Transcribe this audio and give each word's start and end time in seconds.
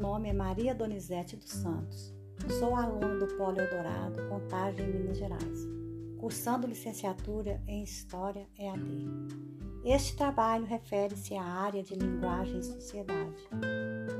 Maria 0.00 0.74
Donizete 0.74 1.36
dos 1.36 1.50
Santos. 1.50 2.14
Sou 2.58 2.74
aluna 2.74 3.18
do 3.18 3.26
Polo 3.36 3.60
Eldorado, 3.60 4.26
Contagem, 4.30 4.86
Minas 4.86 5.18
Gerais, 5.18 5.68
cursando 6.18 6.66
licenciatura 6.66 7.62
em 7.66 7.82
História 7.82 8.48
EAD. 8.58 8.80
Este 9.84 10.16
trabalho 10.16 10.64
refere-se 10.64 11.34
à 11.34 11.42
área 11.42 11.82
de 11.82 11.94
linguagem 11.94 12.60
e 12.60 12.62
sociedade. 12.62 13.48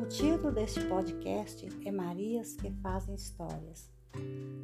O 0.02 0.06
título 0.06 0.52
deste 0.52 0.84
podcast 0.84 1.66
é 1.84 1.90
Marias 1.90 2.56
que 2.56 2.70
Fazem 2.82 3.14
Histórias. 3.14 3.90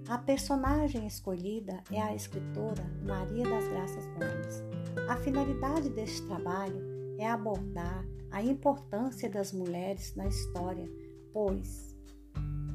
A 0.09 0.19
personagem 0.19 1.07
escolhida 1.07 1.83
é 1.91 2.01
a 2.01 2.15
escritora 2.15 2.85
Maria 3.03 3.45
das 3.45 3.67
Graças 3.69 4.07
Gomes. 4.09 4.63
A 5.09 5.17
finalidade 5.17 5.89
deste 5.89 6.27
trabalho 6.27 6.83
é 7.19 7.27
abordar 7.27 8.05
a 8.31 8.43
importância 8.43 9.31
das 9.31 9.53
mulheres 9.53 10.15
na 10.15 10.27
história, 10.27 10.87
pois, 11.37 11.95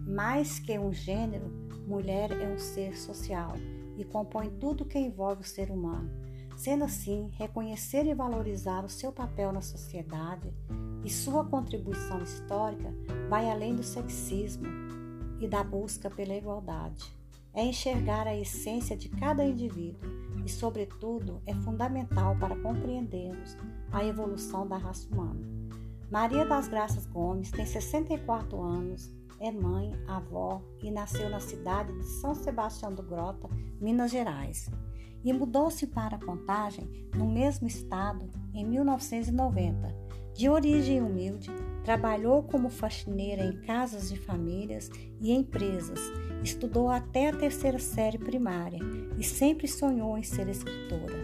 mais 0.05 0.59
que 0.59 0.77
um 0.77 0.93
gênero, 0.93 1.47
mulher 1.88 2.31
é 2.31 2.47
um 2.47 2.59
ser 2.59 2.95
social 2.95 3.53
e 3.97 4.03
compõe 4.03 4.51
tudo 4.51 4.85
que 4.85 4.99
envolve 4.99 5.41
o 5.41 5.47
ser 5.47 5.71
humano. 5.71 6.07
Sendo 6.55 6.84
assim, 6.84 7.31
reconhecer 7.39 8.05
e 8.05 8.13
valorizar 8.13 8.85
o 8.85 8.89
seu 8.89 9.11
papel 9.11 9.51
na 9.51 9.61
sociedade 9.61 10.53
e 11.03 11.09
sua 11.09 11.43
contribuição 11.43 12.21
histórica 12.21 12.93
vai 13.27 13.49
além 13.49 13.75
do 13.75 13.81
sexismo 13.81 14.67
e 15.39 15.48
da 15.48 15.63
busca 15.63 16.07
pela 16.07 16.35
igualdade. 16.35 17.12
É 17.55 17.65
enxergar 17.65 18.27
a 18.27 18.37
essência 18.37 18.95
de 18.95 19.09
cada 19.09 19.43
indivíduo 19.43 20.07
e, 20.45 20.49
sobretudo, 20.49 21.41
é 21.48 21.55
fundamental 21.55 22.37
para 22.37 22.55
compreendermos 22.55 23.57
a 23.91 24.05
evolução 24.05 24.68
da 24.68 24.77
raça 24.77 25.09
humana. 25.12 25.62
Maria 26.12 26.43
das 26.43 26.67
Graças 26.67 27.05
Gomes 27.05 27.51
tem 27.51 27.65
64 27.65 28.62
anos, 28.62 29.09
é 29.40 29.49
mãe, 29.49 29.93
avó 30.05 30.62
e 30.84 30.91
nasceu 30.91 31.29
na 31.29 31.40
cidade 31.40 31.98
de 31.98 32.03
São 32.03 32.35
Sebastião 32.35 32.93
do 32.93 33.01
Grota, 33.01 33.48
Minas 33.79 34.12
Gerais. 34.12 34.70
E 35.23 35.31
mudou-se 35.31 35.87
para 35.87 36.20
Contagem, 36.20 37.07
no 37.15 37.31
mesmo 37.31 37.65
estado, 37.65 38.29
em 38.53 38.65
1990. 38.65 39.95
De 40.34 40.49
origem 40.49 41.01
humilde, 41.01 41.49
trabalhou 41.85 42.43
como 42.43 42.70
faxineira 42.70 43.46
em 43.46 43.62
casas 43.62 44.09
de 44.09 44.20
famílias 44.20 44.90
e 45.21 45.31
empresas, 45.31 46.01
estudou 46.43 46.90
até 46.90 47.29
a 47.29 47.37
terceira 47.37 47.79
série 47.79 48.18
primária 48.18 48.79
e 49.18 49.23
sempre 49.23 49.65
sonhou 49.65 50.18
em 50.18 50.23
ser 50.23 50.49
escritora. 50.49 51.15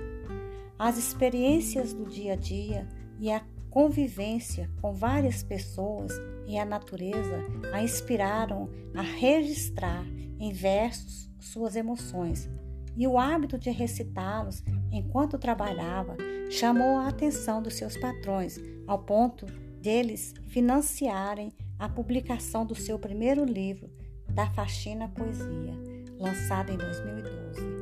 As 0.79 0.97
experiências 0.97 1.91
do 1.91 2.05
dia 2.05 2.33
a 2.33 2.37
dia 2.37 2.87
e 3.19 3.29
a 3.29 3.41
convivência 3.77 4.71
com 4.81 4.91
várias 4.91 5.43
pessoas 5.43 6.11
e 6.47 6.57
a 6.57 6.65
natureza 6.65 7.45
a 7.71 7.79
inspiraram 7.79 8.71
a 8.95 9.03
registrar 9.03 10.03
em 10.39 10.51
versos 10.51 11.29
suas 11.39 11.75
emoções, 11.75 12.49
e 12.95 13.05
o 13.05 13.19
hábito 13.19 13.55
de 13.55 13.69
recitá-los 13.69 14.63
enquanto 14.91 15.37
trabalhava 15.37 16.17
chamou 16.49 16.97
a 16.97 17.07
atenção 17.07 17.61
dos 17.61 17.75
seus 17.75 17.95
patrões, 17.95 18.59
ao 18.87 18.97
ponto 18.97 19.45
deles 19.79 20.33
financiarem 20.47 21.53
a 21.77 21.87
publicação 21.87 22.65
do 22.65 22.73
seu 22.73 22.97
primeiro 22.97 23.45
livro, 23.45 23.91
Da 24.27 24.49
Faxina 24.49 25.07
Poesia, 25.07 25.75
lançado 26.17 26.71
em 26.71 26.77
2012. 26.77 27.76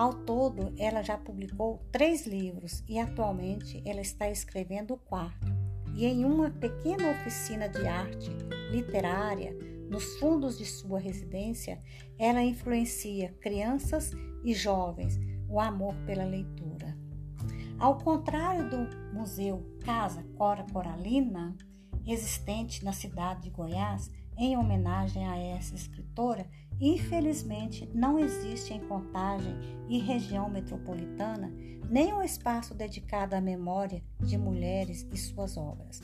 Ao 0.00 0.14
todo, 0.14 0.72
ela 0.78 1.02
já 1.02 1.18
publicou 1.18 1.84
três 1.92 2.26
livros 2.26 2.82
e 2.88 2.98
atualmente 2.98 3.82
ela 3.84 4.00
está 4.00 4.30
escrevendo 4.30 4.94
o 4.94 4.96
quarto. 4.96 5.52
E 5.94 6.06
em 6.06 6.24
uma 6.24 6.48
pequena 6.48 7.10
oficina 7.10 7.68
de 7.68 7.86
arte 7.86 8.30
literária, 8.70 9.54
nos 9.90 10.16
fundos 10.16 10.56
de 10.56 10.64
sua 10.64 10.98
residência, 10.98 11.78
ela 12.18 12.42
influencia 12.42 13.36
crianças 13.42 14.10
e 14.42 14.54
jovens 14.54 15.20
o 15.50 15.60
amor 15.60 15.94
pela 16.06 16.24
leitura. 16.24 16.96
Ao 17.78 17.98
contrário 17.98 18.70
do 18.70 19.12
Museu 19.12 19.76
Casa 19.84 20.24
Cora 20.34 20.64
Coralina, 20.72 21.54
existente 22.06 22.82
na 22.82 22.94
cidade 22.94 23.42
de 23.42 23.50
Goiás, 23.50 24.10
em 24.38 24.56
homenagem 24.56 25.28
a 25.28 25.36
essa 25.36 25.74
escritora, 25.74 26.48
Infelizmente, 26.80 27.86
não 27.94 28.18
existe 28.18 28.72
em 28.72 28.80
Contagem 28.80 29.54
e 29.88 29.98
região 29.98 30.48
metropolitana 30.48 31.52
nenhum 31.90 32.22
espaço 32.22 32.72
dedicado 32.74 33.34
à 33.34 33.40
memória 33.40 34.02
de 34.20 34.38
mulheres 34.38 35.06
e 35.12 35.18
suas 35.18 35.56
obras, 35.56 36.00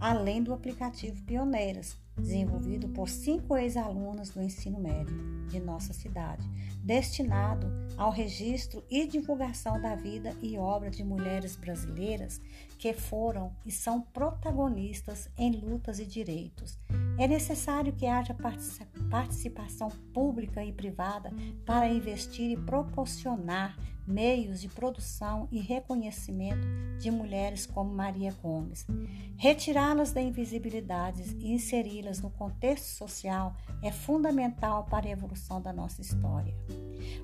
além 0.00 0.42
do 0.42 0.52
aplicativo 0.52 1.22
Pioneiras, 1.22 1.96
desenvolvido 2.16 2.88
por 2.88 3.08
cinco 3.08 3.56
ex-alunas 3.56 4.30
do 4.30 4.42
ensino 4.42 4.80
médio 4.80 5.16
de 5.46 5.60
nossa 5.60 5.92
cidade, 5.92 6.46
destinado 6.82 7.66
ao 7.96 8.10
registro 8.10 8.84
e 8.90 9.06
divulgação 9.06 9.80
da 9.80 9.94
vida 9.94 10.36
e 10.42 10.58
obra 10.58 10.90
de 10.90 11.04
mulheres 11.04 11.56
brasileiras 11.56 12.40
que 12.76 12.92
foram 12.92 13.52
e 13.64 13.70
são 13.70 14.00
protagonistas 14.00 15.30
em 15.38 15.52
lutas 15.52 16.00
e 16.00 16.04
direitos. 16.04 16.78
É 17.16 17.26
necessário 17.26 17.92
que 17.92 18.06
haja 18.06 18.34
participação 19.08 19.88
pública 20.12 20.64
e 20.64 20.72
privada 20.72 21.32
para 21.64 21.88
investir 21.88 22.50
e 22.50 22.56
proporcionar 22.56 23.76
meios 24.08 24.60
de 24.60 24.68
produção 24.68 25.46
e 25.52 25.60
reconhecimento 25.60 26.66
de 26.98 27.10
mulheres 27.10 27.66
como 27.66 27.92
Maria 27.92 28.34
Gomes. 28.42 28.86
Retirá-las 29.36 30.12
da 30.12 30.22
invisibilidade 30.22 31.36
e 31.38 31.52
inseri-las 31.52 32.20
no 32.20 32.30
contexto 32.30 32.86
social 32.86 33.54
é 33.82 33.92
fundamental 33.92 34.84
para 34.84 35.06
a 35.06 35.10
evolução 35.10 35.60
da 35.60 35.72
nossa 35.72 36.00
história. 36.00 36.56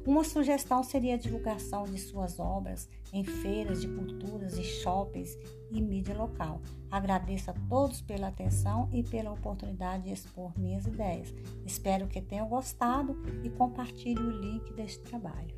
Uma 0.06 0.22
sugestão 0.22 0.82
seria 0.82 1.14
a 1.14 1.18
divulgação 1.18 1.84
de 1.84 1.98
suas 1.98 2.38
obras 2.38 2.88
em 3.10 3.24
feiras 3.24 3.80
de 3.80 3.88
culturas 3.88 4.58
e 4.58 4.62
shoppings 4.62 5.38
e 5.70 5.80
mídia 5.80 6.14
local. 6.14 6.60
Agradeço 6.90 7.50
a 7.50 7.54
todos 7.68 8.02
pela 8.02 8.28
atenção 8.28 8.88
e 8.92 9.02
pela 9.02 9.32
oportunidade 9.32 10.04
de 10.04 10.12
expor 10.12 10.52
minhas 10.58 10.86
ideias. 10.86 11.34
Espero 11.64 12.06
que 12.06 12.20
tenham 12.20 12.48
gostado 12.48 13.16
e 13.42 13.48
compartilhe 13.48 14.20
o 14.20 14.30
link 14.30 14.72
deste 14.74 15.00
trabalho. 15.00 15.54